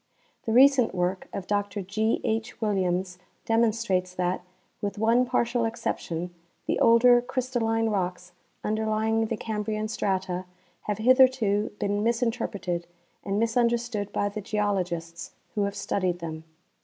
The 0.47 0.51
recent 0.51 0.95
work 0.95 1.27
of 1.31 1.45
Dr 1.45 1.83
G. 1.83 2.21
H. 2.23 2.59
Williams 2.59 3.19
demonstrates 3.45 4.15
that, 4.15 4.41
with 4.81 4.97
one 4.97 5.27
partial 5.27 5.63
exception, 5.63 6.33
the 6.65 6.79
older 6.79 7.21
crystalline 7.21 7.87
rocks 7.87 8.31
underlying 8.63 9.27
the 9.27 9.37
Cambrian 9.37 9.87
strata 9.87 10.45
have 10.87 10.97
hitherto 10.97 11.69
been 11.79 12.01
misinterpreted 12.01 12.87
and 13.23 13.39
misun 13.39 13.69
derstood 13.69 14.11
by 14.11 14.27
the 14.27 14.41
geologists 14.41 15.33
who 15.53 15.65
have 15.65 15.75
studied 15.75 16.17
them. 16.17 16.45